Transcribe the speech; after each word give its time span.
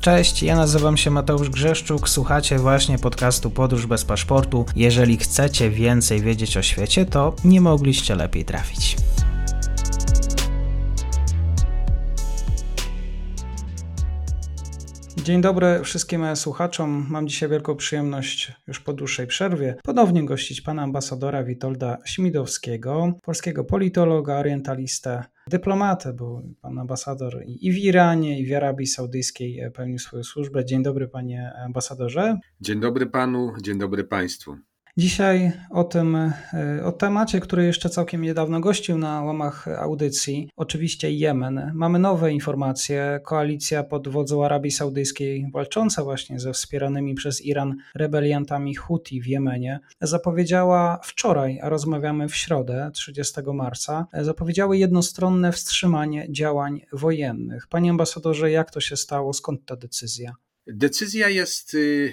Cześć, 0.00 0.42
ja 0.42 0.56
nazywam 0.56 0.96
się 0.96 1.10
Mateusz 1.10 1.50
Grzeszczuk, 1.50 2.08
słuchacie 2.08 2.58
właśnie 2.58 2.98
podcastu 2.98 3.50
Podróż 3.50 3.86
bez 3.86 4.04
paszportu. 4.04 4.66
Jeżeli 4.76 5.16
chcecie 5.16 5.70
więcej 5.70 6.20
wiedzieć 6.20 6.56
o 6.56 6.62
świecie, 6.62 7.06
to 7.06 7.34
nie 7.44 7.60
mogliście 7.60 8.14
lepiej 8.14 8.44
trafić. 8.44 8.96
Dzień 15.16 15.40
dobry 15.40 15.80
wszystkim 15.84 16.36
słuchaczom. 16.36 17.06
Mam 17.10 17.28
dzisiaj 17.28 17.48
wielką 17.48 17.76
przyjemność 17.76 18.52
już 18.66 18.80
po 18.80 18.92
dłuższej 18.92 19.26
przerwie 19.26 19.76
ponownie 19.82 20.24
gościć 20.24 20.60
pana 20.60 20.82
ambasadora 20.82 21.44
Witolda 21.44 21.98
Śmidowskiego, 22.04 23.12
polskiego 23.22 23.64
politologa, 23.64 24.34
orientalistę, 24.34 25.24
dyplomatę, 25.48 26.12
bo 26.12 26.42
pan 26.60 26.78
ambasador 26.78 27.42
i 27.46 27.72
w 27.72 27.78
Iranie, 27.78 28.40
i 28.40 28.46
w 28.46 28.52
Arabii 28.56 28.86
Saudyjskiej 28.86 29.70
pełnił 29.74 29.98
swoją 29.98 30.24
służbę. 30.24 30.64
Dzień 30.64 30.82
dobry 30.82 31.08
panie 31.08 31.52
ambasadorze. 31.64 32.38
Dzień 32.60 32.80
dobry 32.80 33.06
panu, 33.06 33.52
dzień 33.62 33.78
dobry 33.78 34.04
państwu. 34.04 34.56
Dzisiaj 34.98 35.52
o 35.70 35.84
tym, 35.84 36.16
e, 36.16 36.32
o 36.84 36.92
temacie, 36.92 37.40
który 37.40 37.64
jeszcze 37.64 37.90
całkiem 37.90 38.22
niedawno 38.22 38.60
gościł 38.60 38.98
na 38.98 39.22
łamach 39.22 39.68
audycji, 39.68 40.50
oczywiście 40.56 41.12
Jemen. 41.12 41.72
Mamy 41.74 41.98
nowe 41.98 42.32
informacje. 42.32 43.20
Koalicja 43.24 43.84
pod 43.84 44.08
wodzą 44.08 44.44
Arabii 44.44 44.70
Saudyjskiej, 44.70 45.46
walcząca 45.52 46.04
właśnie 46.04 46.40
ze 46.40 46.52
wspieranymi 46.52 47.14
przez 47.14 47.44
Iran 47.44 47.76
rebeliantami 47.94 48.74
Huti 48.74 49.20
w 49.20 49.26
Jemenie, 49.26 49.80
zapowiedziała 50.00 51.00
wczoraj, 51.04 51.60
a 51.62 51.68
rozmawiamy 51.68 52.28
w 52.28 52.36
środę, 52.36 52.90
30 52.94 53.40
marca, 53.54 54.06
zapowiedziały 54.12 54.78
jednostronne 54.78 55.52
wstrzymanie 55.52 56.32
działań 56.32 56.80
wojennych. 56.92 57.66
Panie 57.68 57.90
ambasadorze, 57.90 58.50
jak 58.50 58.70
to 58.70 58.80
się 58.80 58.96
stało? 58.96 59.32
Skąd 59.32 59.64
ta 59.66 59.76
decyzja? 59.76 60.34
Decyzja 60.66 61.28
jest 61.28 61.74
y, 61.74 62.12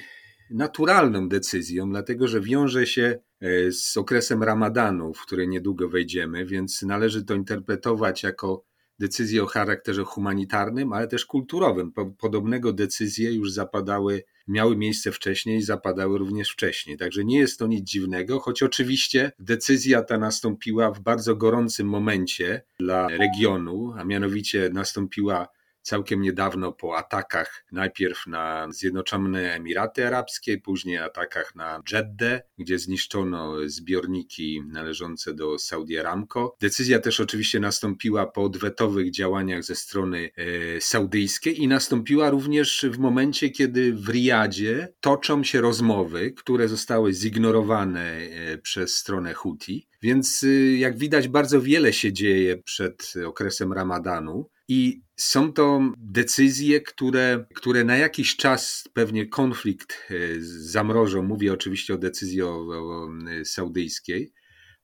naturalną 0.50 1.30
decyzją, 1.30 1.90
dlatego 1.90 2.28
że 2.28 2.42
wiąże 2.42 2.88
się 2.88 3.20
e, 3.42 3.72
z 3.72 3.98
okresem 3.98 4.44
ramadanu, 4.44 5.14
w 5.14 5.22
który 5.22 5.48
niedługo 5.48 5.90
wejdziemy, 5.90 6.46
więc 6.46 6.82
należy 6.82 7.26
to 7.26 7.36
interpretować 7.36 8.24
jako 8.24 8.64
decyzję 9.00 9.44
o 9.44 9.46
charakterze 9.46 10.04
humanitarnym, 10.04 10.94
ale 10.94 11.08
też 11.08 11.26
kulturowym. 11.26 11.92
Podobnego 12.18 12.74
decyzje 12.74 13.34
już 13.34 13.52
zapadały, 13.52 14.24
miały 14.48 14.78
miejsce 14.78 15.12
wcześniej 15.12 15.62
zapadały 15.62 16.18
również 16.18 16.50
wcześniej. 16.50 16.98
Także 16.98 17.26
nie 17.26 17.40
jest 17.40 17.60
to 17.60 17.68
nic 17.68 17.90
dziwnego, 17.90 18.40
choć 18.40 18.64
oczywiście 18.64 19.32
decyzja 19.40 20.02
ta 20.04 20.18
nastąpiła 20.18 20.92
w 20.92 21.00
bardzo 21.00 21.36
gorącym 21.36 21.88
momencie 21.88 22.62
dla 22.80 23.08
regionu, 23.08 23.94
a 23.98 24.04
mianowicie 24.04 24.70
nastąpiła 24.74 25.48
całkiem 25.86 26.22
niedawno 26.22 26.72
po 26.72 26.98
atakach 26.98 27.66
najpierw 27.72 28.28
na 28.28 28.68
Zjednoczone 28.72 29.54
Emiraty 29.54 30.08
Arabskie, 30.08 30.58
później 30.58 30.98
atakach 30.98 31.56
na 31.56 31.82
Jeddah, 31.92 32.42
gdzie 32.58 32.80
zniszczono 32.80 33.56
zbiorniki 33.66 34.64
należące 34.68 35.34
do 35.34 35.60
Saudi 35.60 35.98
Aramco. 35.98 36.56
Decyzja 36.62 37.00
też 37.00 37.20
oczywiście 37.20 37.60
nastąpiła 37.60 38.26
po 38.26 38.44
odwetowych 38.44 39.12
działaniach 39.12 39.64
ze 39.64 39.76
strony 39.76 40.32
e, 40.36 40.82
saudyjskiej 40.82 41.62
i 41.62 41.68
nastąpiła 41.68 42.30
również 42.30 42.86
w 42.92 42.98
momencie, 42.98 43.50
kiedy 43.50 43.94
w 43.94 44.10
Riyadzie 44.10 44.94
toczą 45.02 45.44
się 45.44 45.62
rozmowy, 45.62 46.32
które 46.32 46.68
zostały 46.68 47.14
zignorowane 47.14 48.02
e, 48.02 48.58
przez 48.58 48.96
stronę 48.96 49.34
Houthi. 49.34 49.88
Więc 50.02 50.44
y, 50.44 50.78
jak 50.78 50.98
widać, 50.98 51.28
bardzo 51.28 51.62
wiele 51.62 51.94
się 51.94 52.14
dzieje 52.14 52.58
przed 52.58 53.14
okresem 53.26 53.74
Ramadanu. 53.74 54.50
I 54.68 55.02
są 55.16 55.54
to 55.54 55.82
decyzje, 55.98 56.82
które, 56.82 57.46
które 57.56 57.84
na 57.84 57.98
jakiś 57.98 58.36
czas 58.36 58.90
pewnie 58.94 59.28
konflikt 59.28 59.94
e, 60.10 60.16
zamrożą. 60.42 61.24
Mówię 61.24 61.54
oczywiście 61.54 61.94
o 61.94 61.98
decyzji 61.98 62.42
o, 62.42 62.50
o, 62.50 62.74
o 62.74 63.10
saudyjskiej, 63.44 64.34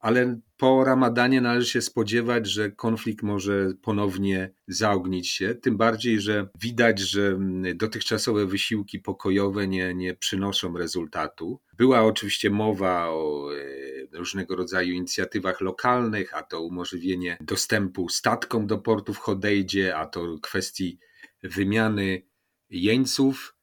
ale 0.02 0.40
po 0.58 0.84
Ramadanie 0.84 1.42
należy 1.42 1.70
się 1.70 1.82
spodziewać, 1.82 2.48
że 2.48 2.72
konflikt 2.72 3.24
może 3.24 3.74
ponownie 3.82 4.54
zaognić 4.68 5.30
się, 5.30 5.56
tym 5.56 5.78
bardziej, 5.78 6.22
że 6.22 6.48
widać, 6.62 7.00
że 7.00 7.40
dotychczasowe 7.76 8.46
wysiłki 8.46 9.00
pokojowe 9.00 9.68
nie, 9.68 9.94
nie 9.94 10.14
przynoszą 10.14 10.78
rezultatu. 10.78 11.60
Była 11.78 12.04
oczywiście 12.04 12.50
mowa 12.50 13.10
o 13.10 13.50
e, 13.56 14.18
różnego 14.18 14.56
rodzaju 14.56 14.94
inicjatywach 14.94 15.62
lokalnych, 15.62 16.38
a 16.38 16.44
to 16.44 16.62
umożliwienie 16.62 17.38
dostępu 17.42 18.10
statkom 18.10 18.68
do 18.68 18.78
portu 18.78 19.14
w 19.14 19.18
Hodejdzie, 19.18 19.98
a 19.98 20.06
to 20.06 20.38
kwestii 20.42 21.00
wymiany 21.44 22.22
jeńców 22.70 23.56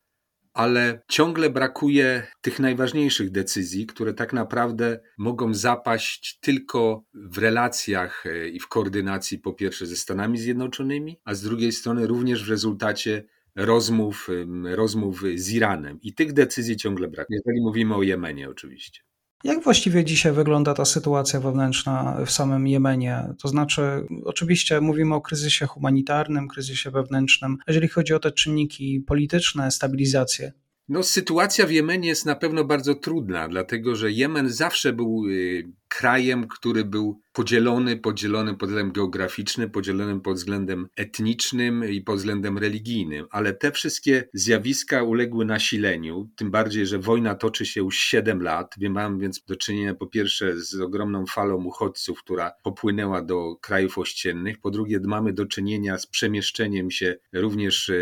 ale 0.59 1.01
ciągle 1.09 1.51
brakuje 1.51 2.27
tych 2.41 2.59
najważniejszych 2.59 3.31
decyzji, 3.31 3.87
które 3.87 4.15
tak 4.15 4.33
naprawdę 4.33 5.01
mogą 5.19 5.55
zapaść 5.55 6.39
tylko 6.41 7.05
w 7.15 7.39
relacjach 7.39 8.27
e, 8.27 8.49
i 8.49 8.61
w 8.61 8.69
koordynacji, 8.69 9.39
po 9.39 9.53
pierwsze 9.53 9.87
ze 9.87 9.97
Stanami 9.97 10.39
Zjednoczonymi, 10.39 11.21
a 11.25 11.35
z 11.35 11.43
drugiej 11.43 11.73
strony 11.73 12.07
również 12.07 12.45
w 12.45 12.51
rezultacie 12.51 13.25
rozmów, 13.57 14.29
rozmów 14.65 15.23
z 15.35 15.51
Iranem. 15.53 15.99
I 16.03 16.15
tych 16.15 16.33
decyzji 16.33 16.77
ciągle 16.77 17.09
brakuje, 17.09 17.41
jeżeli 17.47 17.65
mówimy 17.65 17.95
o 17.95 18.03
Jemenie 18.03 18.51
oczywiście. 18.51 19.08
Jak 19.45 19.65
właściwie 19.65 20.05
dzisiaj 20.05 20.33
wygląda 20.33 20.75
ta 20.75 20.85
sytuacja 20.85 21.41
wewnętrzna 21.41 22.17
w 22.27 22.31
samym 22.31 22.67
Jemenie? 22.67 23.25
To 23.43 23.49
znaczy, 23.49 23.83
oczywiście 24.25 24.81
mówimy 24.81 25.15
o 25.15 25.21
kryzysie 25.21 25.67
humanitarnym, 25.67 26.49
kryzysie 26.49 26.91
wewnętrznym. 26.91 27.57
Jeżeli 27.67 27.89
chodzi 27.89 28.15
o 28.15 28.19
te 28.19 28.33
czynniki 28.33 29.01
polityczne, 29.01 29.71
stabilizację, 29.71 30.53
no, 30.89 31.03
sytuacja 31.03 31.67
w 31.67 31.71
Jemenie 31.71 32.09
jest 32.09 32.27
na 32.27 32.35
pewno 32.35 32.65
bardzo 32.65 32.95
trudna, 32.95 33.49
dlatego 33.49 33.97
że 33.97 34.13
Jemen 34.13 34.49
zawsze 34.49 34.93
był 34.93 35.25
y, 35.29 35.73
krajem, 35.89 36.49
który 36.49 36.85
był 36.85 37.21
podzielony, 37.33 37.97
podzielony 37.97 38.55
pod 38.55 38.69
względem 38.69 38.93
geograficznym, 38.93 39.71
podzielony 39.71 40.21
pod 40.21 40.37
względem 40.37 40.89
etnicznym 40.97 41.91
i 41.91 42.01
pod 42.01 42.17
względem 42.17 42.59
religijnym, 42.59 43.27
ale 43.31 43.53
te 43.53 43.73
wszystkie 43.73 44.29
zjawiska 44.33 45.03
uległy 45.03 45.45
nasileniu, 45.45 46.29
tym 46.37 46.51
bardziej, 46.51 46.87
że 46.87 46.99
wojna 46.99 47.35
toczy 47.35 47.67
się 47.67 47.81
już 47.81 47.99
7 47.99 48.43
lat. 48.43 48.75
Mamy 48.91 49.19
więc 49.19 49.45
do 49.45 49.57
czynienia 49.57 49.95
po 49.95 50.07
pierwsze 50.07 50.61
z 50.61 50.81
ogromną 50.81 51.27
falą 51.27 51.65
uchodźców, 51.65 52.19
która 52.19 52.53
popłynęła 52.63 53.23
do 53.23 53.57
krajów 53.61 53.99
ościennych, 53.99 54.61
po 54.61 54.71
drugie 54.71 55.01
mamy 55.05 55.33
do 55.33 55.47
czynienia 55.47 55.99
z 55.99 56.07
przemieszczeniem 56.07 56.91
się 56.91 57.17
również 57.33 57.91
e, 57.91 57.95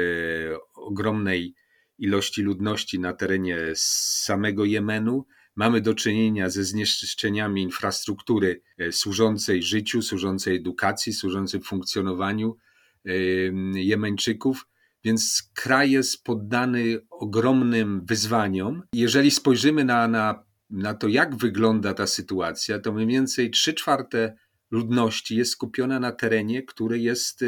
ogromnej 0.75 1.55
ilości 1.99 2.43
ludności 2.43 3.01
na 3.01 3.13
terenie 3.13 3.59
samego 3.75 4.65
Jemenu. 4.65 5.27
Mamy 5.57 5.81
do 5.81 5.95
czynienia 5.95 6.51
ze 6.51 6.65
zniszczeniami 6.65 7.63
infrastruktury 7.63 8.63
e, 8.79 8.93
służącej 8.93 9.63
życiu, 9.63 10.03
służącej 10.03 10.57
edukacji, 10.57 11.13
służącej 11.13 11.61
funkcjonowaniu 11.61 12.57
Jemeńczyków. 13.75 14.67
Więc 15.05 15.51
kraj 15.55 15.91
jest 15.91 16.25
poddany 16.25 16.99
ogromnym 17.11 18.05
wyzwaniom. 18.05 18.83
Jeżeli 18.93 19.31
spojrzymy 19.31 19.85
na, 19.85 20.09
na, 20.09 20.45
na 20.71 20.95
to, 20.95 21.09
jak 21.09 21.37
wygląda 21.37 21.95
ta 21.95 22.07
sytuacja, 22.07 22.79
to 22.79 22.93
mniej 22.93 23.07
więcej 23.07 23.51
3 23.51 23.75
czwarte 23.75 24.37
ludności 24.71 25.37
jest 25.37 25.51
skupiona 25.51 26.01
na 26.01 26.13
terenie, 26.13 26.63
który 26.63 26.99
jest 26.99 27.43
e, 27.43 27.47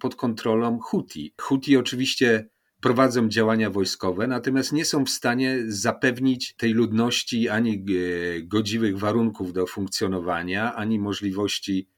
pod 0.00 0.16
kontrolą 0.16 0.78
Huti. 0.78 1.34
Huti 1.40 1.76
oczywiście 1.76 2.48
prowadzą 2.80 3.28
działania 3.28 3.70
wojskowe, 3.70 4.26
natomiast 4.26 4.72
nie 4.72 4.84
są 4.84 5.04
w 5.04 5.10
stanie 5.10 5.58
zapewnić 5.68 6.54
tej 6.56 6.72
ludności 6.72 7.48
ani 7.48 7.74
e, 7.74 8.42
godziwych 8.42 8.98
warunków 8.98 9.52
do 9.52 9.66
funkcjonowania, 9.66 10.74
ani 10.74 10.98
możliwości 10.98 11.88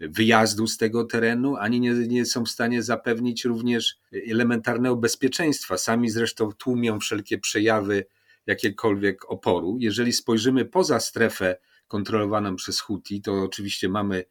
wyjazdu 0.00 0.66
z 0.66 0.76
tego 0.76 1.04
terenu, 1.04 1.56
ani 1.56 1.80
nie, 1.80 1.92
nie 1.92 2.26
są 2.26 2.44
w 2.44 2.50
stanie 2.50 2.82
zapewnić 2.82 3.44
również 3.44 3.96
elementarnego 4.30 4.96
bezpieczeństwa. 4.96 5.78
Sami 5.78 6.10
zresztą 6.10 6.52
tłumią 6.52 7.00
wszelkie 7.00 7.38
przejawy 7.38 8.06
jakiekolwiek 8.46 9.30
oporu. 9.30 9.76
Jeżeli 9.80 10.12
spojrzymy 10.12 10.64
poza 10.64 11.00
strefę 11.00 11.56
kontrolowaną 11.88 12.56
przez 12.56 12.80
Huti, 12.80 13.22
to 13.22 13.42
oczywiście 13.42 13.88
mamy 13.88 14.24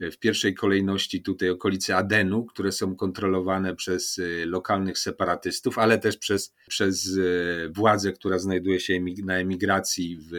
w 0.00 0.18
pierwszej 0.18 0.54
kolejności 0.54 1.22
tutaj 1.22 1.50
okolice 1.50 1.96
Adenu, 1.96 2.44
które 2.44 2.72
są 2.72 2.96
kontrolowane 2.96 3.74
przez 3.76 4.18
y, 4.18 4.44
lokalnych 4.46 4.98
separatystów, 4.98 5.78
ale 5.78 5.98
też 5.98 6.16
przez, 6.16 6.54
przez 6.68 7.06
y, 7.06 7.70
władzę, 7.74 8.12
która 8.12 8.38
znajduje 8.38 8.80
się 8.80 9.00
na 9.24 9.34
emigracji 9.34 10.18
w, 10.20 10.30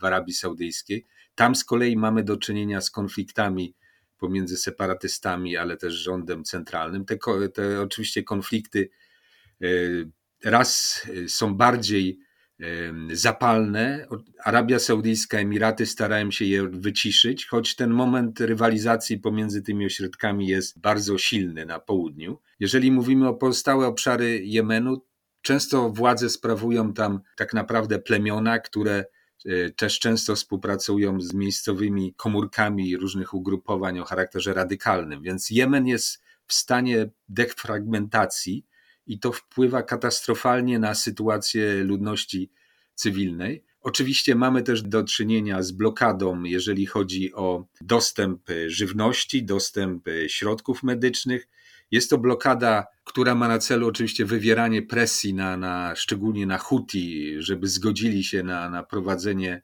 w 0.00 0.04
Arabii 0.04 0.34
Saudyjskiej. 0.34 1.06
Tam 1.34 1.54
z 1.54 1.64
kolei 1.64 1.96
mamy 1.96 2.22
do 2.22 2.36
czynienia 2.36 2.80
z 2.80 2.90
konfliktami 2.90 3.74
pomiędzy 4.18 4.56
separatystami, 4.56 5.56
ale 5.56 5.76
też 5.76 5.94
rządem 5.94 6.44
centralnym. 6.44 7.04
Te, 7.04 7.18
te 7.54 7.80
oczywiście 7.80 8.22
konflikty 8.22 8.90
raz 10.44 11.02
są 11.28 11.54
bardziej 11.54 12.18
zapalne. 13.12 14.06
Arabia 14.44 14.78
Saudyjska, 14.78 15.38
Emiraty 15.38 15.86
starają 15.86 16.30
się 16.30 16.44
je 16.44 16.68
wyciszyć, 16.68 17.46
choć 17.46 17.76
ten 17.76 17.90
moment 17.90 18.40
rywalizacji 18.40 19.18
pomiędzy 19.18 19.62
tymi 19.62 19.86
ośrodkami 19.86 20.46
jest 20.46 20.80
bardzo 20.80 21.18
silny 21.18 21.66
na 21.66 21.78
południu. 21.78 22.38
Jeżeli 22.60 22.92
mówimy 22.92 23.28
o 23.28 23.34
pozostałe 23.34 23.86
obszary 23.86 24.40
Jemenu, 24.44 25.02
często 25.42 25.90
władze 25.90 26.30
sprawują 26.30 26.92
tam 26.92 27.20
tak 27.36 27.54
naprawdę 27.54 27.98
plemiona, 27.98 28.58
które 28.58 29.04
e, 29.46 29.70
też 29.70 29.98
często 29.98 30.36
współpracują 30.36 31.20
z 31.20 31.34
miejscowymi 31.34 32.14
komórkami 32.16 32.96
różnych 32.96 33.34
ugrupowań 33.34 33.98
o 33.98 34.04
charakterze 34.04 34.54
radykalnym. 34.54 35.22
Więc 35.22 35.50
Jemen 35.50 35.86
jest 35.86 36.22
w 36.46 36.54
stanie 36.54 37.10
defragmentacji 37.28 38.66
i 39.10 39.18
to 39.18 39.32
wpływa 39.32 39.82
katastrofalnie 39.82 40.78
na 40.78 40.94
sytuację 40.94 41.84
ludności 41.84 42.50
cywilnej. 42.94 43.64
Oczywiście 43.80 44.34
mamy 44.34 44.62
też 44.62 44.82
do 44.82 45.04
czynienia 45.04 45.62
z 45.62 45.72
blokadą, 45.72 46.42
jeżeli 46.42 46.86
chodzi 46.86 47.34
o 47.34 47.66
dostęp 47.80 48.42
żywności, 48.66 49.44
dostęp 49.44 50.04
środków 50.26 50.82
medycznych. 50.82 51.48
Jest 51.90 52.10
to 52.10 52.18
blokada, 52.18 52.86
która 53.04 53.34
ma 53.34 53.48
na 53.48 53.58
celu 53.58 53.88
oczywiście 53.88 54.24
wywieranie 54.24 54.82
presji 54.82 55.34
na, 55.34 55.56
na 55.56 55.96
szczególnie 55.96 56.46
na 56.46 56.58
Huti, 56.58 57.34
żeby 57.38 57.68
zgodzili 57.68 58.24
się 58.24 58.42
na, 58.42 58.70
na 58.70 58.82
prowadzenie 58.82 59.62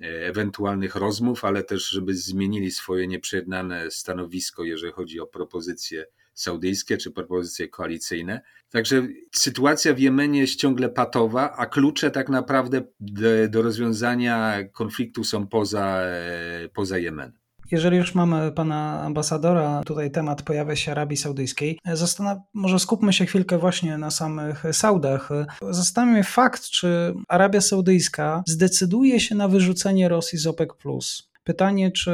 e, 0.00 0.04
ewentualnych 0.26 0.94
rozmów, 0.94 1.44
ale 1.44 1.64
też 1.64 1.88
żeby 1.88 2.14
zmienili 2.14 2.70
swoje 2.70 3.06
nieprzejednane 3.06 3.90
stanowisko, 3.90 4.64
jeżeli 4.64 4.92
chodzi 4.92 5.20
o 5.20 5.26
propozycje 5.26 6.06
saudyjskie 6.40 6.96
czy 6.96 7.10
propozycje 7.10 7.68
koalicyjne. 7.68 8.40
Także 8.70 9.06
sytuacja 9.34 9.94
w 9.94 9.98
Jemenie 9.98 10.40
jest 10.40 10.56
ciągle 10.56 10.88
patowa, 10.88 11.52
a 11.56 11.66
klucze 11.66 12.10
tak 12.10 12.28
naprawdę 12.28 12.82
do, 13.00 13.28
do 13.48 13.62
rozwiązania 13.62 14.64
konfliktu 14.72 15.24
są 15.24 15.46
poza, 15.46 16.00
e, 16.00 16.68
poza 16.74 16.98
Jemenem. 16.98 17.32
Jeżeli 17.70 17.96
już 17.96 18.14
mamy 18.14 18.52
pana 18.52 19.02
ambasadora, 19.02 19.82
tutaj 19.86 20.10
temat 20.10 20.42
pojawia 20.42 20.76
się 20.76 20.92
Arabii 20.92 21.16
Saudyjskiej, 21.16 21.78
zastanaw- 21.86 22.38
może 22.54 22.78
skupmy 22.78 23.12
się 23.12 23.26
chwilkę 23.26 23.58
właśnie 23.58 23.98
na 23.98 24.10
samych 24.10 24.64
Saudach. 24.72 25.28
Zastanawia 25.70 26.12
mnie 26.12 26.24
fakt, 26.24 26.62
czy 26.62 27.14
Arabia 27.28 27.60
Saudyjska 27.60 28.42
zdecyduje 28.46 29.20
się 29.20 29.34
na 29.34 29.48
wyrzucenie 29.48 30.08
Rosji 30.08 30.38
z 30.38 30.46
OPEC+. 30.46 30.68
Pytanie, 31.48 31.92
czy 31.92 32.10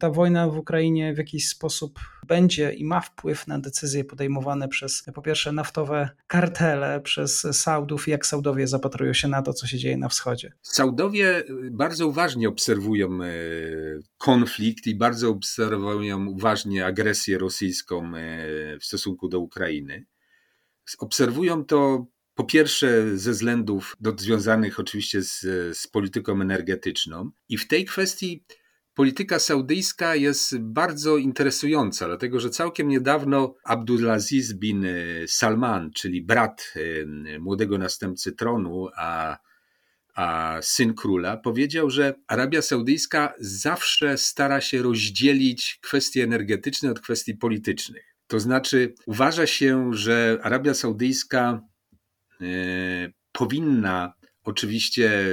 ta 0.00 0.10
wojna 0.10 0.48
w 0.48 0.58
Ukrainie 0.58 1.14
w 1.14 1.18
jakiś 1.18 1.48
sposób 1.48 2.00
będzie 2.26 2.72
i 2.72 2.84
ma 2.84 3.00
wpływ 3.00 3.46
na 3.46 3.58
decyzje 3.58 4.04
podejmowane 4.04 4.68
przez 4.68 5.04
po 5.14 5.22
pierwsze 5.22 5.52
naftowe 5.52 6.10
kartele, 6.26 7.00
przez 7.00 7.40
Saudów, 7.52 8.08
jak 8.08 8.26
Saudowie 8.26 8.66
zapatrują 8.66 9.12
się 9.12 9.28
na 9.28 9.42
to, 9.42 9.52
co 9.52 9.66
się 9.66 9.78
dzieje 9.78 9.96
na 9.96 10.08
wschodzie. 10.08 10.52
Saudowie 10.62 11.44
bardzo 11.70 12.06
uważnie 12.06 12.48
obserwują 12.48 13.22
e, 13.22 13.28
konflikt 14.18 14.86
i 14.86 14.94
bardzo 14.94 15.30
obserwują 15.30 16.26
uważnie 16.26 16.86
agresję 16.86 17.38
rosyjską 17.38 18.16
e, 18.16 18.78
w 18.78 18.84
stosunku 18.84 19.28
do 19.28 19.40
Ukrainy. 19.40 20.06
Obserwują 20.98 21.64
to 21.64 22.06
po 22.34 22.44
pierwsze, 22.44 23.18
ze 23.18 23.30
względów 23.30 23.96
związanych 24.16 24.80
oczywiście 24.80 25.22
z, 25.22 25.40
z, 25.78 25.86
polityką 25.86 26.40
energetyczną, 26.40 27.30
i 27.48 27.58
w 27.58 27.68
tej 27.68 27.84
kwestii 27.84 28.44
polityka 28.94 29.38
saudyjska 29.38 30.14
jest 30.14 30.58
bardzo 30.58 31.16
interesująca, 31.16 32.06
dlatego 32.06 32.40
że 32.40 32.50
całkiem 32.50 32.88
niedawno 32.88 33.54
Abdulaziz 33.64 34.52
bin 34.52 34.86
Salman, 35.26 35.90
czyli 35.92 36.22
brat 36.22 36.74
młodego 37.40 37.78
następcy 37.78 38.32
tronu, 38.32 38.88
a, 38.96 39.38
a 40.14 40.58
syn 40.62 40.94
króla, 40.94 41.36
powiedział, 41.36 41.90
że 41.90 42.14
Arabia 42.26 42.62
Saudyjska 42.62 43.34
zawsze 43.40 44.18
stara 44.18 44.60
się 44.60 44.82
rozdzielić 44.82 45.78
kwestie 45.82 46.24
energetyczne 46.24 46.90
od 46.90 47.00
kwestii 47.00 47.34
politycznych. 47.34 48.14
To 48.26 48.40
znaczy, 48.40 48.94
uważa 49.06 49.46
się, 49.46 49.90
że 49.94 50.38
Arabia 50.42 50.74
Saudyjska 50.74 51.60
e, 52.40 52.44
powinna 53.32 54.12
oczywiście 54.44 55.10
e, 55.10 55.24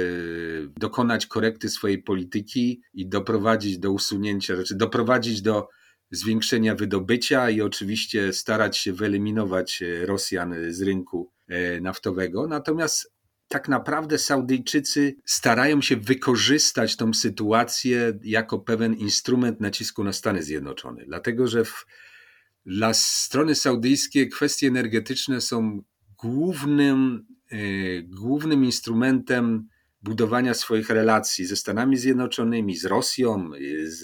dokonać 0.76 1.26
korekty 1.26 1.70
swojej 1.70 2.02
polityki 2.02 2.82
i 2.94 3.06
doprowadzić 3.06 3.78
do 3.78 3.92
usunięcia, 3.92 4.56
znaczy 4.56 4.74
doprowadzić 4.74 5.42
do 5.42 5.68
zwiększenia 6.10 6.74
wydobycia 6.74 7.50
i 7.50 7.60
oczywiście 7.60 8.32
starać 8.32 8.78
się 8.78 8.92
wyeliminować 8.92 9.82
e, 9.82 10.06
Rosjan 10.06 10.54
z 10.68 10.82
rynku 10.82 11.30
e, 11.48 11.80
naftowego. 11.80 12.46
Natomiast 12.46 13.12
tak 13.48 13.68
naprawdę 13.68 14.18
Saudyjczycy 14.18 15.16
starają 15.24 15.80
się 15.80 15.96
wykorzystać 15.96 16.96
tą 16.96 17.14
sytuację 17.14 18.18
jako 18.22 18.58
pewien 18.58 18.94
instrument 18.94 19.60
nacisku 19.60 20.04
na 20.04 20.12
Stany 20.12 20.42
Zjednoczone, 20.42 21.04
dlatego 21.06 21.46
że 21.46 21.64
w, 21.64 21.86
dla 22.66 22.94
strony 22.94 23.54
saudyjskiej 23.54 24.28
kwestie 24.28 24.68
energetyczne 24.68 25.40
są 25.40 25.82
głównym 26.22 27.26
głównym 28.04 28.64
instrumentem 28.64 29.68
budowania 30.02 30.54
swoich 30.54 30.90
relacji 30.90 31.46
ze 31.46 31.56
Stanami 31.56 31.96
Zjednoczonymi, 31.96 32.76
z 32.76 32.84
Rosją, 32.84 33.50
z, 33.84 34.00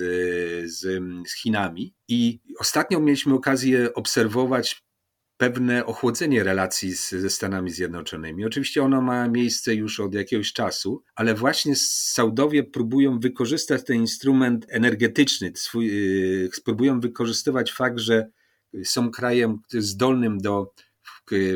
z, 0.71 1.03
z 1.29 1.35
Chinami. 1.35 1.95
I 2.09 2.41
ostatnio 2.59 3.01
mieliśmy 3.01 3.35
okazję 3.35 3.95
obserwować 3.95 4.89
pewne 5.37 5.87
ochłodzenie 5.87 6.45
relacji 6.45 6.97
z, 6.97 7.11
ze 7.11 7.31
Stanami 7.31 7.71
Zjednoczonymi. 7.71 8.45
Oczywiście 8.45 8.83
ono 8.83 9.01
ma 9.01 9.29
miejsce 9.29 9.75
już 9.75 10.01
od 10.01 10.15
jakiegoś 10.15 10.53
czasu, 10.53 11.03
ale 11.15 11.35
właśnie 11.35 11.77
Saudowie 11.77 12.65
próbują 12.65 13.19
wykorzystać 13.19 13.85
ten 13.85 13.97
instrument 13.97 14.67
energetyczny, 14.69 15.53
swój, 15.55 15.87
yy, 15.87 16.51
próbują 16.65 17.01
wykorzystywać 17.01 17.73
fakt, 17.73 17.99
że 17.99 18.27
są 18.85 19.11
krajem 19.11 19.59
zdolnym 19.69 20.39
do 20.39 20.73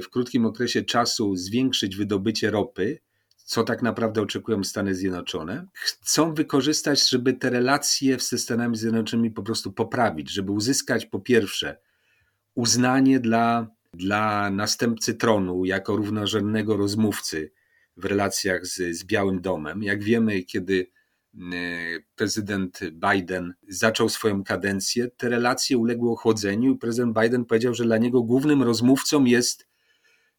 w 0.03 0.11
krótkim 0.11 0.47
okresie 0.47 0.83
czasu 0.83 1.37
zwiększyć 1.37 1.97
wydobycie 1.97 2.51
ropy, 2.51 2.99
co 3.45 3.65
tak 3.65 3.83
naprawdę 3.83 4.23
oczekują 4.23 4.65
Stany 4.65 4.95
Zjednoczone, 4.95 5.67
chcą 5.75 6.35
wykorzystać, 6.35 7.11
żeby 7.11 7.33
te 7.33 7.51
relacje 7.51 8.19
ze 8.19 8.39
Stanami 8.39 8.77
Zjednoczonymi 8.77 9.31
po 9.31 9.43
prostu 9.43 9.73
poprawić, 9.73 10.31
żeby 10.31 10.53
uzyskać 10.53 11.07
po 11.07 11.21
pierwsze 11.21 11.77
uznanie 12.55 13.21
dla, 13.21 13.67
dla 13.95 14.51
następcy 14.51 15.15
tronu 15.15 15.65
jako 15.65 15.97
równorzędnego 15.97 16.77
rozmówcy 16.77 17.53
w 17.97 18.05
relacjach 18.05 18.67
z, 18.67 18.97
z 18.97 19.05
Białym 19.05 19.41
Domem. 19.41 19.83
Jak 19.83 20.03
wiemy, 20.03 20.43
kiedy 20.43 20.91
prezydent 22.15 22.81
Biden 22.93 23.55
zaczął 23.69 24.09
swoją 24.09 24.45
kadencję, 24.45 25.09
te 25.17 25.29
relacje 25.29 25.79
uległy 25.79 26.11
ochłodzeniu 26.11 26.73
i 26.75 26.79
prezydent 26.79 27.19
Biden 27.23 27.45
powiedział, 27.45 27.75
że 27.75 27.85
dla 27.85 27.99
niego 27.99 28.23
głównym 28.23 28.63
rozmówcą 28.63 29.25
jest 29.25 29.73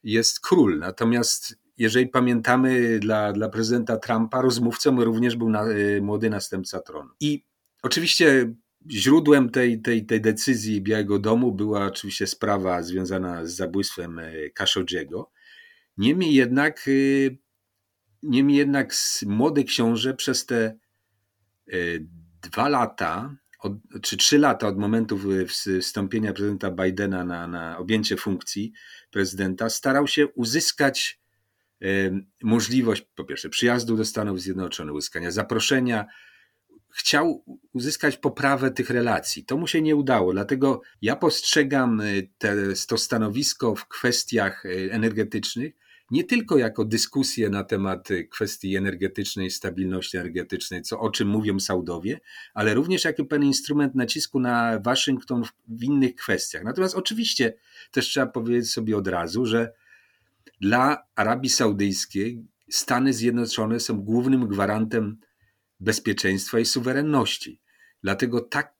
jest 0.03 0.39
król. 0.39 0.79
Natomiast 0.79 1.63
jeżeli 1.77 2.07
pamiętamy 2.07 2.99
dla, 2.99 3.33
dla 3.33 3.49
prezydenta 3.49 3.97
Trumpa, 3.97 4.41
rozmówcą 4.41 5.03
również 5.03 5.35
był 5.35 5.49
na, 5.49 5.67
y, 5.67 6.01
młody 6.01 6.29
następca 6.29 6.79
tronu. 6.79 7.09
I 7.19 7.45
oczywiście 7.83 8.53
źródłem 8.91 9.49
tej, 9.49 9.81
tej, 9.81 10.05
tej 10.05 10.21
decyzji 10.21 10.81
Białego 10.81 11.19
Domu 11.19 11.51
była 11.51 11.85
oczywiście 11.85 12.27
sprawa 12.27 12.83
związana 12.83 13.45
z 13.45 13.51
zabójstwem 13.51 14.19
y, 14.19 14.51
Khashoggiego. 14.55 15.31
Niemniej 15.97 16.33
jednak, 16.33 16.87
y, 16.87 17.37
niemniej 18.23 18.57
jednak 18.57 18.93
młody 19.25 19.63
książę 19.63 20.13
przez 20.13 20.45
te 20.45 20.77
dwa 22.41 22.69
lata 22.69 23.35
od, 23.63 23.73
czy 24.01 24.17
trzy 24.17 24.37
lata 24.37 24.67
od 24.67 24.77
momentu 24.77 25.19
wstąpienia 25.81 26.33
prezydenta 26.33 26.71
Bidena 26.71 27.23
na, 27.23 27.47
na 27.47 27.77
objęcie 27.77 28.17
funkcji 28.17 28.73
prezydenta, 29.11 29.69
starał 29.69 30.07
się 30.07 30.27
uzyskać 30.27 31.19
e, 31.81 31.85
możliwość, 32.43 33.05
po 33.15 33.23
pierwsze, 33.23 33.49
przyjazdu 33.49 33.97
do 33.97 34.05
Stanów 34.05 34.41
Zjednoczonych, 34.41 34.95
uzyskania 34.95 35.31
zaproszenia. 35.31 36.05
Chciał 36.95 37.45
uzyskać 37.73 38.17
poprawę 38.17 38.71
tych 38.71 38.89
relacji. 38.89 39.45
To 39.45 39.57
mu 39.57 39.67
się 39.67 39.81
nie 39.81 39.95
udało, 39.95 40.33
dlatego 40.33 40.81
ja 41.01 41.15
postrzegam 41.15 42.01
e, 42.01 42.05
te, 42.37 42.55
to 42.87 42.97
stanowisko 42.97 43.75
w 43.75 43.87
kwestiach 43.87 44.63
energetycznych 44.89 45.73
nie 46.13 46.23
tylko 46.23 46.57
jako 46.57 46.85
dyskusję 46.85 47.49
na 47.49 47.63
temat 47.63 48.11
y, 48.11 48.27
kwestii 48.27 48.75
energetycznej, 48.75 49.51
stabilności 49.51 50.17
energetycznej, 50.17 50.81
co, 50.81 50.99
o 50.99 51.09
czym 51.09 51.27
mówią 51.27 51.59
Saudowie, 51.59 52.19
ale 52.53 52.73
również 52.73 53.03
jako 53.03 53.25
pewien 53.25 53.47
instrument 53.47 53.95
nacisku 53.95 54.39
na 54.39 54.79
Waszyngton 54.79 55.43
w 55.67 55.83
innych 55.83 56.15
kwestiach. 56.15 56.63
Natomiast 56.63 56.95
oczywiście 56.95 57.53
też 57.91 58.05
trzeba 58.05 58.25
powiedzieć 58.25 58.71
sobie 58.71 58.97
od 58.97 59.07
razu, 59.07 59.45
że 59.45 59.73
dla 60.61 61.03
Arabii 61.15 61.49
Saudyjskiej 61.49 62.43
Stany 62.69 63.13
Zjednoczone 63.13 63.79
są 63.79 64.01
głównym 64.01 64.47
gwarantem 64.47 65.17
bezpieczeństwa 65.79 66.59
i 66.59 66.65
suwerenności. 66.65 67.59
Dlatego 68.03 68.41
tak 68.41 68.75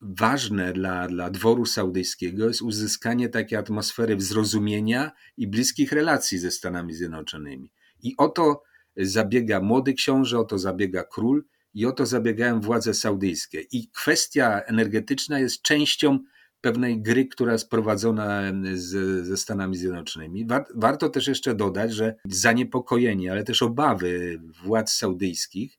ważne 0.00 0.72
dla, 0.72 1.08
dla 1.08 1.30
dworu 1.30 1.66
saudyjskiego 1.66 2.48
jest 2.48 2.62
uzyskanie 2.62 3.28
takiej 3.28 3.58
atmosfery 3.58 4.20
zrozumienia 4.20 5.12
i 5.36 5.46
bliskich 5.46 5.92
relacji 5.92 6.38
ze 6.38 6.50
Stanami 6.50 6.94
Zjednoczonymi. 6.94 7.72
I 8.02 8.14
o 8.16 8.28
to 8.28 8.62
zabiega 8.96 9.60
młody 9.60 9.94
książę, 9.94 10.38
o 10.38 10.44
to 10.44 10.58
zabiega 10.58 11.04
król 11.04 11.44
i 11.74 11.86
o 11.86 11.92
to 11.92 12.06
zabiegają 12.06 12.60
władze 12.60 12.94
saudyjskie. 12.94 13.60
I 13.60 13.88
kwestia 13.88 14.60
energetyczna 14.60 15.38
jest 15.38 15.62
częścią 15.62 16.18
pewnej 16.60 17.02
gry, 17.02 17.26
która 17.26 17.52
jest 17.52 17.70
prowadzona 17.70 18.42
z, 18.74 19.26
ze 19.26 19.36
Stanami 19.36 19.76
Zjednoczonymi. 19.76 20.46
Warto 20.74 21.08
też 21.08 21.26
jeszcze 21.26 21.54
dodać, 21.54 21.92
że 21.94 22.14
zaniepokojenie, 22.24 23.32
ale 23.32 23.44
też 23.44 23.62
obawy 23.62 24.40
władz 24.64 24.92
saudyjskich 24.92 25.78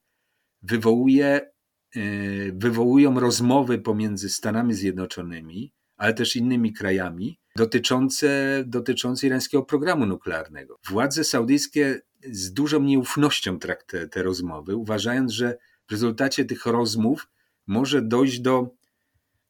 wywołuje, 0.61 1.51
wywołują 2.53 3.19
rozmowy 3.19 3.77
pomiędzy 3.77 4.29
Stanami 4.29 4.73
Zjednoczonymi, 4.73 5.73
ale 5.97 6.13
też 6.13 6.35
innymi 6.35 6.73
krajami 6.73 7.39
dotyczące, 7.55 8.63
dotyczące 8.67 9.27
irańskiego 9.27 9.63
programu 9.63 10.05
nuklearnego. 10.05 10.79
Władze 10.89 11.23
saudyjskie 11.23 12.01
z 12.31 12.53
dużą 12.53 12.83
nieufnością 12.83 13.59
traktują 13.59 14.09
te 14.09 14.23
rozmowy, 14.23 14.75
uważając, 14.75 15.31
że 15.31 15.57
w 15.87 15.91
rezultacie 15.91 16.45
tych 16.45 16.65
rozmów 16.65 17.27
może 17.67 18.01
dojść 18.01 18.39
do 18.39 18.75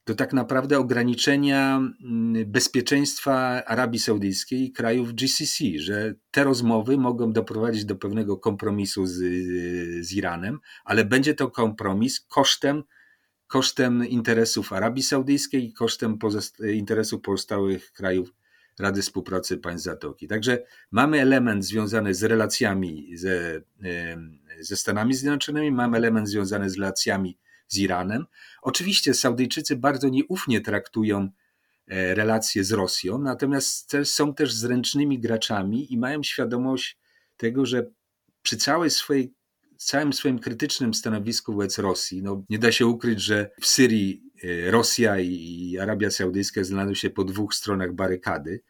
do 0.09 0.15
tak 0.15 0.33
naprawdę 0.33 0.79
ograniczenia 0.79 1.77
mm, 1.77 2.51
bezpieczeństwa 2.51 3.65
Arabii 3.65 3.99
Saudyjskiej 3.99 4.63
i 4.63 4.71
krajów 4.71 5.13
GCC, 5.13 5.63
że 5.75 6.15
te 6.31 6.43
rozmowy 6.43 6.97
mogą 6.97 7.33
doprowadzić 7.33 7.85
do 7.85 7.95
pewnego 7.95 8.37
kompromisu 8.37 9.05
z, 9.05 9.15
z 10.05 10.13
Iranem, 10.13 10.59
ale 10.85 11.05
będzie 11.05 11.33
to 11.33 11.51
kompromis 11.51 12.19
kosztem, 12.19 12.83
kosztem 13.47 14.07
interesów 14.07 14.73
Arabii 14.73 15.03
Saudyjskiej 15.03 15.65
i 15.65 15.73
kosztem 15.73 16.17
interesów 16.73 17.21
pozostałych 17.21 17.91
krajów 17.91 18.33
Rady 18.79 19.01
Współpracy 19.01 19.57
Państw 19.57 19.85
Zatoki. 19.85 20.27
Także 20.27 20.63
mamy 20.91 21.21
element 21.21 21.65
związany 21.65 22.13
z 22.13 22.23
relacjami 22.23 23.17
ze, 23.17 23.61
ze 24.59 24.75
Stanami 24.75 25.13
Zjednoczonymi, 25.13 25.71
mamy 25.71 25.97
element 25.97 26.29
związany 26.29 26.69
z 26.69 26.75
relacjami 26.75 27.37
z 27.69 27.77
Iranem. 27.77 28.25
Oczywiście 28.61 29.13
Saudyjczycy 29.13 29.75
bardzo 29.75 30.09
nieufnie 30.09 30.61
traktują 30.61 31.29
e, 31.87 32.15
relacje 32.15 32.63
z 32.63 32.71
Rosją, 32.71 33.17
natomiast 33.17 33.97
są 34.03 34.33
też 34.33 34.53
zręcznymi 34.53 35.19
graczami 35.19 35.93
i 35.93 35.97
mają 35.97 36.23
świadomość 36.23 36.97
tego, 37.37 37.65
że 37.65 37.89
przy 38.41 38.57
całej 38.57 38.89
swojej, 38.89 39.33
całym 39.77 40.13
swoim 40.13 40.39
krytycznym 40.39 40.93
stanowisku 40.93 41.53
wobec 41.53 41.77
Rosji, 41.77 42.23
no 42.23 42.43
nie 42.49 42.59
da 42.59 42.71
się 42.71 42.85
ukryć, 42.85 43.21
że 43.21 43.51
w 43.61 43.65
Syrii 43.67 44.23
e, 44.43 44.71
Rosja 44.71 45.19
i 45.19 45.77
Arabia 45.81 46.11
Saudyjska 46.11 46.63
znajdują 46.63 46.95
się 46.95 47.09
po 47.09 47.23
dwóch 47.23 47.53
stronach 47.53 47.93
barykady. 47.93 48.61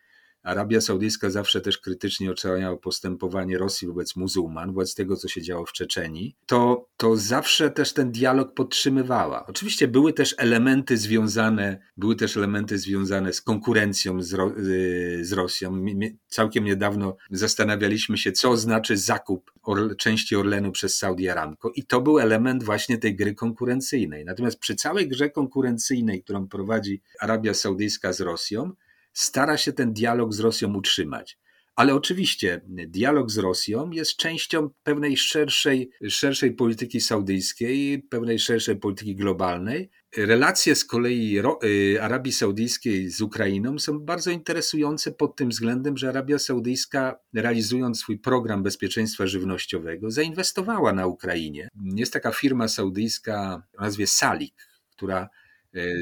Arabia 0.50 0.82
Saudyjska 0.82 1.30
zawsze 1.30 1.62
też 1.62 1.78
krytycznie 1.78 2.32
oceniała 2.32 2.78
postępowanie 2.78 3.58
Rosji 3.58 3.88
wobec 3.88 4.16
muzułman, 4.16 4.74
wobec 4.74 4.96
tego, 4.96 5.16
co 5.16 5.28
się 5.28 5.42
działo 5.42 5.66
w 5.66 5.72
Czeczeni, 5.72 6.36
to, 6.46 6.88
to 6.98 7.18
zawsze 7.18 7.70
też 7.70 7.94
ten 7.94 8.12
dialog 8.12 8.54
podtrzymywała. 8.54 9.46
Oczywiście 9.48 9.88
były 9.88 10.14
też 10.14 10.36
elementy 10.38 10.98
związane, 10.98 11.80
były 11.98 12.16
też 12.16 12.38
elementy 12.38 12.78
związane 12.78 13.34
z 13.34 13.42
konkurencją 13.42 14.22
z, 14.22 14.34
Ro, 14.34 14.52
y, 14.58 15.20
z 15.26 15.34
Rosją. 15.34 15.86
Całkiem 16.28 16.64
niedawno 16.64 17.16
zastanawialiśmy 17.32 18.18
się, 18.18 18.32
co 18.32 18.58
znaczy 18.58 18.98
zakup 18.98 19.52
Orle, 19.64 19.96
części 19.96 20.36
Orlenu 20.36 20.72
przez 20.72 20.98
Saudi 20.98 21.30
Aramco 21.30 21.70
i 21.76 21.84
to 21.86 22.02
był 22.02 22.20
element 22.20 22.64
właśnie 22.64 22.98
tej 22.98 23.16
gry 23.16 23.36
konkurencyjnej. 23.36 24.26
Natomiast 24.26 24.60
przy 24.60 24.76
całej 24.76 25.08
grze 25.08 25.30
konkurencyjnej, 25.30 26.24
którą 26.24 26.48
prowadzi 26.48 27.02
Arabia 27.20 27.54
Saudyjska 27.54 28.14
z 28.14 28.22
Rosją, 28.22 28.72
stara 29.20 29.58
się 29.58 29.74
ten 29.74 29.94
dialog 29.94 30.34
z 30.34 30.40
Rosją 30.40 30.76
utrzymać. 30.76 31.38
Ale 31.76 31.96
oczywiście 31.96 32.62
dialog 32.68 33.32
z 33.32 33.38
Rosją 33.38 33.92
jest 33.92 34.16
częścią 34.16 34.70
pewnej 34.84 35.18
szerszej, 35.18 35.90
szerszej 36.10 36.52
polityki 36.52 37.02
saudyjskiej, 37.02 38.04
pewnej 38.10 38.40
szerszej 38.40 38.76
polityki 38.76 39.16
globalnej. 39.16 39.90
Relacje 40.18 40.76
z 40.76 40.86
kolei 40.86 41.42
y, 41.64 42.02
Arabii 42.02 42.32
Saudyjskiej 42.32 43.10
z 43.10 43.22
Ukrainą 43.22 43.80
są 43.80 44.00
bardzo 44.00 44.32
interesujące 44.32 45.12
pod 45.12 45.36
tym 45.36 45.50
względem, 45.50 45.98
że 45.98 46.10
Arabia 46.10 46.40
Saudyjska, 46.40 47.20
realizując 47.34 48.00
swój 48.00 48.20
program 48.20 48.64
bezpieczeństwa 48.64 49.28
żywnościowego, 49.28 50.12
zainwestowała 50.12 50.94
na 50.94 51.08
Ukrainie. 51.08 51.68
Jest 51.96 52.14
taka 52.14 52.32
firma 52.32 52.68
saudyjska 52.68 53.64
o 53.78 53.82
nazwie 53.82 54.08
Salik, 54.08 54.56
która 54.92 55.30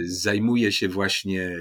zajmuje 0.06 0.72
się 0.72 0.90
właśnie 0.90 1.52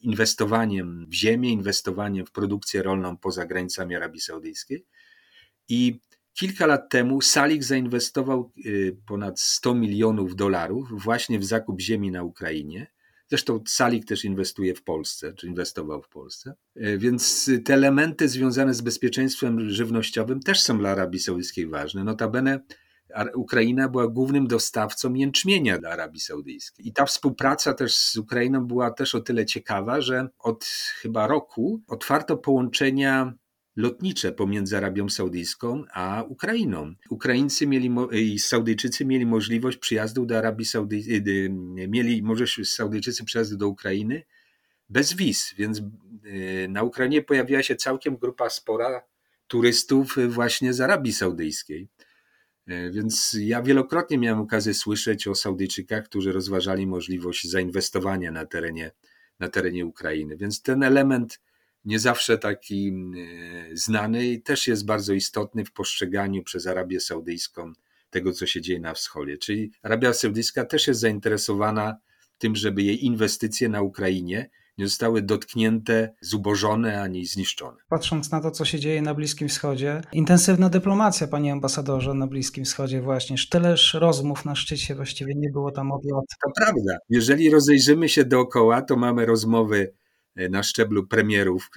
inwestowaniem 0.00 1.06
w 1.08 1.14
ziemię, 1.14 1.50
inwestowaniem 1.50 2.26
w 2.26 2.30
produkcję 2.30 2.82
rolną 2.82 3.16
poza 3.16 3.46
granicami 3.46 3.94
Arabii 3.94 4.20
Saudyjskiej. 4.20 4.84
I 5.68 6.00
kilka 6.34 6.66
lat 6.66 6.90
temu 6.90 7.20
Salik 7.20 7.64
zainwestował 7.64 8.52
e, 8.58 8.70
ponad 9.06 9.40
100 9.40 9.74
milionów 9.74 10.36
dolarów 10.36 11.02
właśnie 11.02 11.38
w 11.38 11.44
zakup 11.44 11.80
ziemi 11.80 12.10
na 12.10 12.22
Ukrainie. 12.22 12.86
Zresztą 13.28 13.64
Salik 13.66 14.04
też 14.04 14.24
inwestuje 14.24 14.74
w 14.74 14.82
Polsce, 14.82 15.32
czy 15.34 15.46
inwestował 15.46 16.02
w 16.02 16.08
Polsce. 16.08 16.54
E, 16.76 16.98
więc 16.98 17.50
te 17.64 17.74
elementy 17.74 18.28
związane 18.28 18.74
z 18.74 18.80
bezpieczeństwem 18.80 19.70
żywnościowym 19.70 20.40
też 20.40 20.62
są 20.62 20.78
dla 20.78 20.90
Arabii 20.90 21.20
Saudyjskiej 21.20 21.66
ważne. 21.66 22.04
Notabene 22.04 22.60
Ukraina 23.34 23.88
była 23.88 24.08
głównym 24.08 24.46
dostawcą 24.46 25.14
jęczmienia 25.14 25.78
dla 25.78 25.90
Arabii 25.90 26.20
Saudyjskiej. 26.20 26.88
I 26.88 26.92
ta 26.92 27.06
współpraca 27.06 27.74
też 27.74 27.96
z 27.96 28.16
Ukrainą 28.16 28.66
była 28.66 28.90
też 28.90 29.14
o 29.14 29.20
tyle 29.20 29.46
ciekawa, 29.46 30.00
że 30.00 30.28
od 30.38 30.64
chyba 31.00 31.26
roku 31.26 31.82
otwarto 31.88 32.36
połączenia 32.36 33.34
lotnicze 33.76 34.32
pomiędzy 34.32 34.76
Arabią 34.76 35.08
Saudyjską 35.08 35.84
a 35.92 36.24
Ukrainą. 36.28 36.94
Ukraińcy 37.10 37.66
mieli 37.66 37.90
i 38.12 38.38
Saudyjczycy 38.38 39.04
mieli 39.04 39.26
możliwość 39.26 39.78
przyjazdu 39.78 40.26
do 40.26 40.38
Arabii 40.38 40.64
Saudyjskiej, 40.64 41.22
y, 41.28 41.88
mieli 41.88 42.22
możliwość 42.22 42.74
Saudyjczycy 42.74 43.24
przyjazdu 43.24 43.56
do 43.56 43.68
Ukrainy 43.68 44.22
bez 44.88 45.12
wiz, 45.12 45.54
więc 45.58 45.82
y, 46.24 46.66
na 46.68 46.82
Ukrainie 46.82 47.22
pojawiła 47.22 47.62
się 47.62 47.76
całkiem 47.76 48.16
grupa 48.16 48.50
spora 48.50 49.02
turystów 49.46 50.16
właśnie 50.28 50.72
z 50.72 50.80
Arabii 50.80 51.12
Saudyjskiej. 51.12 51.88
E, 52.66 52.90
więc 52.90 53.36
ja 53.40 53.62
wielokrotnie 53.62 54.18
miałem 54.18 54.40
okazję 54.40 54.74
słyszeć 54.74 55.26
o 55.28 55.34
Saudyjczykach, 55.34 56.04
którzy 56.04 56.32
rozważali 56.32 56.86
możliwość 56.86 57.50
zainwestowania 57.50 58.30
na 58.30 58.46
terenie, 58.46 58.90
na 59.40 59.48
terenie 59.48 59.86
Ukrainy. 59.86 60.36
Więc 60.36 60.62
ten 60.62 60.82
element 60.82 61.40
nie 61.84 61.98
zawsze 61.98 62.38
taki 62.38 62.88
e, 62.92 63.76
znany 63.76 64.40
też 64.40 64.68
jest 64.68 64.86
bardzo 64.86 65.12
istotny 65.12 65.64
w 65.64 65.72
postrzeganiu 65.72 66.42
przez 66.42 66.66
Arabię 66.66 67.00
Saudyjską 67.00 67.72
tego, 68.10 68.32
co 68.32 68.46
się 68.46 68.60
dzieje 68.60 68.80
na 68.80 68.94
wschodzie. 68.94 69.38
Czyli 69.38 69.72
Arabia 69.82 70.12
Saudyjska 70.12 70.64
też 70.64 70.86
jest 70.86 71.00
zainteresowana 71.00 71.96
tym, 72.38 72.56
żeby 72.56 72.82
jej 72.82 73.04
inwestycje 73.04 73.68
na 73.68 73.82
Ukrainie 73.82 74.50
nie 74.78 74.88
zostały 74.88 75.22
dotknięte, 75.22 76.14
zubożone 76.20 77.02
ani 77.02 77.26
zniszczone. 77.26 77.76
Patrząc 77.88 78.30
na 78.30 78.40
to, 78.40 78.50
co 78.50 78.64
się 78.64 78.78
dzieje 78.78 79.02
na 79.02 79.14
Bliskim 79.14 79.48
Wschodzie, 79.48 80.00
intensywna 80.12 80.68
dyplomacja, 80.68 81.26
panie 81.26 81.52
ambasadorze, 81.52 82.14
na 82.14 82.26
Bliskim 82.26 82.64
Wschodzie 82.64 83.02
właśnie. 83.02 83.36
Tyleż 83.50 83.94
rozmów 83.94 84.44
na 84.44 84.54
szczycie 84.54 84.94
właściwie 84.94 85.34
nie 85.36 85.50
było 85.50 85.70
tam 85.70 85.92
od 85.92 86.04
lat. 86.04 86.24
To 86.44 86.50
prawda. 86.56 86.98
Jeżeli 87.08 87.50
rozejrzymy 87.50 88.08
się 88.08 88.24
dookoła, 88.24 88.82
to 88.82 88.96
mamy 88.96 89.26
rozmowy 89.26 89.92
e, 90.36 90.48
na 90.48 90.62
szczeblu 90.62 91.06
premierów, 91.06 91.70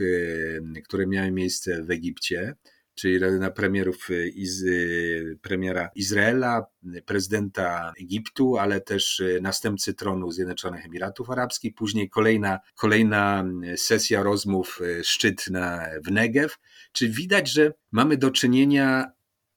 e, 0.75 0.82
które 0.82 1.08
miały 1.08 1.32
miejsce 1.32 1.84
w 1.84 1.91
Egipcie 1.91 2.56
czyli 3.00 3.20
na 3.39 3.51
premierów 3.51 4.10
y, 4.10 4.29
iz, 4.29 4.62
y, 4.62 5.38
premiera 5.41 5.89
Izraela, 5.96 6.65
prezydenta 7.06 7.94
Egiptu, 8.01 8.58
ale 8.58 8.82
też 8.82 9.20
y, 9.20 9.39
następcy 9.41 9.94
tronu 9.94 10.32
Zjednoczonych 10.32 10.86
Emiratów 10.86 11.29
Arabskich. 11.29 11.75
Później 11.75 12.10
kolejna, 12.10 12.60
kolejna 12.75 13.46
sesja 13.75 14.24
rozmów, 14.24 14.79
szczyt 15.03 15.48
na, 15.48 15.86
w 16.06 16.12
Negev. 16.12 16.56
Czy 16.91 17.10
widać, 17.10 17.51
że 17.51 17.74
mamy 17.91 18.18
do 18.18 18.32
czynienia 18.32 19.12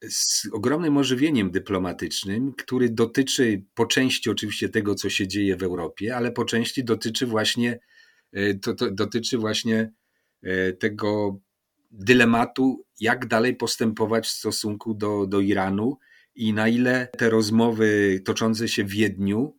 z 0.09 0.49
ogromnym 0.53 0.97
ożywieniem 0.97 1.51
dyplomatycznym, 1.51 2.53
który 2.53 2.91
dotyczy 2.91 3.65
po 3.75 3.87
części 3.87 4.31
oczywiście 4.31 4.69
tego, 4.69 4.95
co 4.95 5.11
się 5.11 5.29
dzieje 5.29 5.57
w 5.57 5.63
Europie, 5.63 6.17
ale 6.17 6.33
po 6.33 6.45
części 6.45 6.85
dotyczy 6.85 7.27
właśnie, 7.27 7.79
to, 8.63 8.75
to 8.75 8.91
dotyczy 8.91 9.39
właśnie 9.39 9.93
tego 10.79 11.41
dylematu, 11.93 12.85
jak 13.01 13.27
dalej 13.27 13.57
postępować 13.57 14.27
w 14.27 14.31
stosunku 14.31 14.95
do, 14.95 15.27
do 15.27 15.41
Iranu 15.41 15.99
i 16.35 16.53
na 16.53 16.69
ile 16.69 17.09
te 17.19 17.31
rozmowy 17.31 18.21
toczące 18.25 18.69
się 18.69 18.85
w 18.85 18.91
Wiedniu 18.91 19.57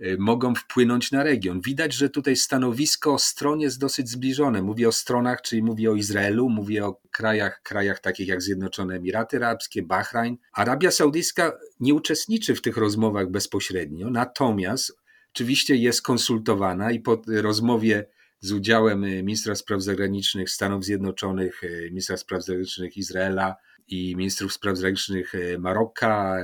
y, 0.00 0.16
mogą 0.18 0.54
wpłynąć 0.54 1.12
na 1.12 1.22
region. 1.22 1.60
Widać, 1.60 1.94
że 1.94 2.10
tutaj 2.10 2.36
stanowisko 2.36 3.18
stron 3.18 3.60
jest 3.60 3.78
dosyć 3.78 4.10
zbliżone. 4.10 4.62
Mówię 4.62 4.88
o 4.88 4.92
stronach, 4.92 5.42
czyli 5.42 5.62
mówię 5.62 5.90
o 5.90 5.94
Izraelu, 5.94 6.48
mówię 6.48 6.86
o 6.86 7.00
krajach, 7.10 7.62
krajach 7.62 8.00
takich 8.00 8.28
jak 8.28 8.42
Zjednoczone 8.42 8.96
Emiraty 8.96 9.36
Arabskie, 9.36 9.82
Bahrain. 9.82 10.36
Arabia 10.52 10.90
Saudyjska 10.90 11.52
nie 11.80 11.94
uczestniczy 11.94 12.54
w 12.54 12.62
tych 12.62 12.76
rozmowach 12.76 13.30
bezpośrednio, 13.30 14.10
natomiast 14.10 14.96
oczywiście 15.32 15.76
jest 15.76 16.02
konsultowana 16.02 16.92
i 16.92 17.00
po 17.00 17.22
rozmowie 17.26 18.06
z 18.44 18.52
udziałem 18.52 19.04
y, 19.04 19.22
ministra 19.22 19.54
spraw 19.54 19.82
zagranicznych 19.82 20.50
Stanów 20.50 20.84
Zjednoczonych, 20.84 21.64
y, 21.64 21.88
ministra 21.90 22.16
spraw 22.16 22.44
zagranicznych 22.44 22.96
Izraela 22.96 23.56
i 23.88 24.16
ministrów 24.16 24.52
spraw 24.52 24.76
zagranicznych 24.76 25.32
Maroka, 25.58 26.36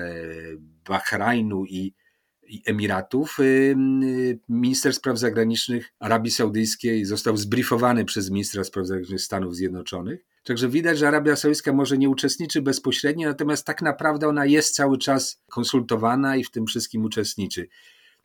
Bahrajnu 0.84 1.64
i 1.64 1.94
i 2.48 2.62
Emiratów. 2.66 3.38
Minister 4.48 4.94
Spraw 4.94 5.18
Zagranicznych 5.18 5.92
Arabii 5.98 6.30
Saudyjskiej 6.30 7.04
został 7.04 7.36
zbriefowany 7.36 8.04
przez 8.04 8.30
ministra 8.30 8.64
spraw 8.64 8.86
zagranicznych 8.86 9.20
Stanów 9.20 9.56
Zjednoczonych. 9.56 10.24
Także 10.44 10.68
widać, 10.68 10.98
że 10.98 11.08
Arabia 11.08 11.36
Saudyjska 11.36 11.72
może 11.72 11.98
nie 11.98 12.08
uczestniczy 12.08 12.62
bezpośrednio, 12.62 13.28
natomiast 13.28 13.66
tak 13.66 13.82
naprawdę 13.82 14.28
ona 14.28 14.46
jest 14.46 14.74
cały 14.74 14.98
czas 14.98 15.42
konsultowana 15.50 16.36
i 16.36 16.44
w 16.44 16.50
tym 16.50 16.66
wszystkim 16.66 17.04
uczestniczy. 17.04 17.68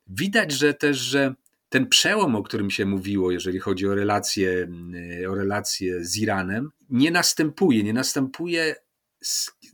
Widać, 0.07 0.51
że 0.51 0.73
też, 0.73 0.97
że 0.97 1.35
ten 1.69 1.87
przełom, 1.87 2.35
o 2.35 2.43
którym 2.43 2.69
się 2.69 2.85
mówiło, 2.85 3.31
jeżeli 3.31 3.59
chodzi 3.59 3.87
o 3.87 3.95
relacje, 3.95 4.67
o 5.29 5.35
relacje 5.35 6.05
z 6.05 6.17
Iranem, 6.17 6.69
nie 6.89 7.11
następuje. 7.11 7.83
Nie 7.83 7.93
następuje 7.93 8.75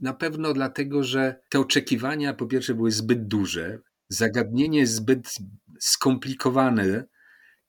na 0.02 0.14
pewno 0.14 0.54
dlatego, 0.54 1.04
że 1.04 1.42
te 1.50 1.60
oczekiwania 1.60 2.34
po 2.34 2.46
pierwsze 2.46 2.74
były 2.74 2.92
zbyt 2.92 3.28
duże 3.28 3.80
zagadnienie 4.12 4.80
jest 4.80 4.94
zbyt 4.94 5.36
skomplikowane 5.80 7.04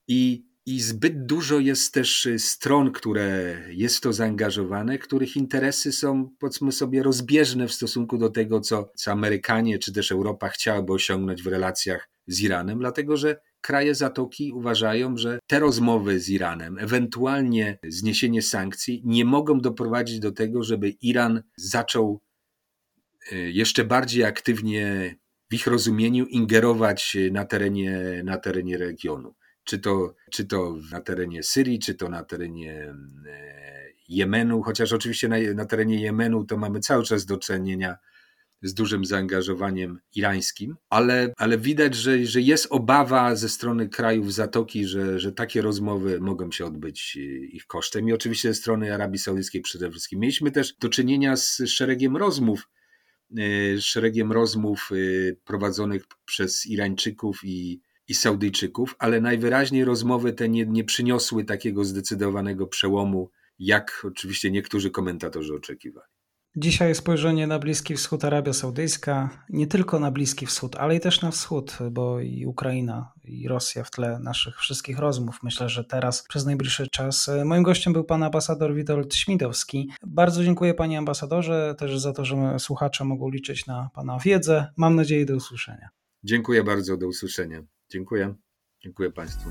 i, 0.09 0.45
i 0.67 0.81
zbyt 0.81 1.27
dużo 1.27 1.59
jest 1.59 1.95
też 1.95 2.29
stron, 2.39 2.93
które 2.93 3.59
jest 3.69 3.97
w 3.97 4.01
to 4.01 4.13
zaangażowane, 4.13 4.99
których 4.99 5.37
interesy 5.37 5.93
są, 5.93 6.31
powiedzmy 6.39 6.73
sobie, 6.73 7.03
rozbieżne 7.03 7.69
w 7.69 7.73
stosunku 7.73 8.19
do 8.19 8.31
tego, 8.31 8.61
co, 8.61 8.91
co 8.97 9.13
Amerykanie 9.13 9.79
czy 9.79 9.93
też 9.93 10.13
Europa 10.13 10.49
chciałaby 10.49 10.93
osiągnąć 10.93 11.43
w 11.43 11.47
relacjach 11.47 12.09
z 12.27 12.41
Iranem, 12.41 12.79
dlatego 12.79 13.17
że 13.17 13.41
kraje 13.63 13.95
Zatoki 13.95 14.53
uważają, 14.53 15.17
że 15.17 15.39
te 15.47 15.59
rozmowy 15.59 16.21
z 16.21 16.29
Iranem, 16.29 16.79
ewentualnie 16.79 17.79
zniesienie 17.89 18.43
sankcji, 18.43 19.03
nie 19.05 19.25
mogą 19.25 19.61
doprowadzić 19.61 20.19
do 20.19 20.33
tego, 20.33 20.63
żeby 20.63 20.91
Iran 20.91 21.43
zaczął 21.57 22.21
e, 23.33 23.37
jeszcze 23.37 23.85
bardziej 23.85 24.25
aktywnie 24.25 25.15
w 25.51 25.55
ich 25.55 25.67
rozumieniu 25.67 26.27
ingerować 26.27 27.17
na 27.31 27.45
terenie, 27.45 28.23
na 28.25 28.39
terenie 28.39 28.79
regionu. 28.79 29.35
Czy 29.65 29.79
to, 29.79 30.15
czy 30.31 30.45
to 30.45 30.77
na 30.93 31.01
terenie 31.01 31.43
Syrii, 31.43 31.79
czy 31.79 31.95
to 31.95 32.09
na 32.09 32.25
terenie 32.25 32.95
e, 33.27 33.83
Jemenu, 34.09 34.63
chociaż 34.63 34.93
oczywiście 34.93 35.29
na, 35.29 35.37
na 35.55 35.65
terenie 35.65 36.01
Jemenu 36.01 36.45
to 36.45 36.57
mamy 36.57 36.81
cały 36.81 37.05
czas 37.05 37.27
do 37.27 37.39
czynienia 37.39 37.97
z 38.63 38.75
dużym 38.75 39.05
zaangażowaniem 39.05 39.99
irańskim, 40.15 40.77
ale, 40.91 41.33
ale 41.37 41.59
widać, 41.59 41.95
że, 41.95 42.27
że 42.27 42.41
jest 42.41 42.67
obawa 42.71 43.37
ze 43.37 43.49
strony 43.49 43.89
krajów 43.89 44.35
Zatoki, 44.35 44.87
że, 44.87 45.19
że 45.19 45.33
takie 45.33 45.63
rozmowy 45.63 46.21
mogą 46.21 46.53
się 46.53 46.67
odbyć 46.67 47.17
ich 47.53 47.67
kosztem 47.67 48.09
i 48.09 48.13
oczywiście 48.13 48.49
ze 48.49 48.55
strony 48.55 48.95
Arabii 48.95 49.19
Saudyjskiej 49.19 49.61
przede 49.61 49.91
wszystkim. 49.91 50.21
Mieliśmy 50.21 50.51
też 50.51 50.75
do 50.81 50.89
czynienia 50.89 51.37
z 51.37 51.63
szeregiem 51.67 52.17
rozmów 52.17 52.69
Y, 53.39 53.81
szeregiem 53.81 54.33
rozmów 54.33 54.91
y, 54.93 55.37
prowadzonych 55.45 56.05
przez 56.25 56.67
Irańczyków 56.67 57.41
i, 57.45 57.81
i 58.09 58.15
Saudyjczyków, 58.15 58.95
ale 58.99 59.21
najwyraźniej 59.21 59.85
rozmowy 59.85 60.33
te 60.33 60.49
nie, 60.49 60.67
nie 60.67 60.85
przyniosły 60.85 61.45
takiego 61.45 61.85
zdecydowanego 61.85 62.67
przełomu, 62.67 63.31
jak 63.59 64.03
oczywiście 64.05 64.51
niektórzy 64.51 64.91
komentatorzy 64.91 65.55
oczekiwali. 65.55 66.07
Dzisiaj 66.57 66.95
spojrzenie 66.95 67.47
na 67.47 67.59
Bliski 67.59 67.95
Wschód, 67.95 68.25
Arabia 68.25 68.53
Saudyjska, 68.53 69.45
nie 69.49 69.67
tylko 69.67 69.99
na 69.99 70.11
Bliski 70.11 70.47
Wschód, 70.47 70.77
ale 70.77 70.97
i 70.97 71.01
też 71.01 71.23
na 71.23 71.31
Wschód, 71.31 71.79
bo 71.91 72.21
i 72.21 72.47
Ukraina, 72.47 73.13
i 73.25 73.49
Rosja 73.49 73.85
w 73.85 73.91
tle 73.91 74.19
naszych 74.19 74.59
wszystkich 74.59 74.99
rozmów. 74.99 75.39
Myślę, 75.43 75.69
że 75.69 75.85
teraz 75.85 76.25
przez 76.29 76.47
najbliższy 76.47 76.87
czas. 76.89 77.31
Moim 77.45 77.63
gościem 77.63 77.93
był 77.93 78.05
pan 78.05 78.23
ambasador 78.23 78.75
Witold 78.75 79.15
Śmidowski. 79.15 79.91
Bardzo 80.07 80.45
dziękuję 80.45 80.75
panie 80.75 80.99
ambasadorze 80.99 81.75
też 81.79 81.99
za 81.99 82.13
to, 82.13 82.25
że 82.25 82.59
słuchacze 82.59 83.05
mogą 83.05 83.31
liczyć 83.31 83.67
na 83.67 83.91
pana 83.95 84.19
wiedzę. 84.19 84.67
Mam 84.77 84.97
nadzieję 84.97 85.27
do 85.27 85.37
usłyszenia. 85.37 85.89
Dziękuję 86.25 86.65
bardzo, 86.65 86.97
do 86.97 87.07
usłyszenia. 87.07 87.63
Dziękuję. 87.93 88.35
Dziękuję 88.83 89.11
państwu. 89.11 89.51